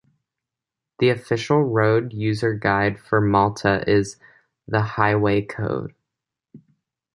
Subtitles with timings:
[0.97, 4.17] The official road user guide for Malta is
[4.67, 5.93] "The Highway Code".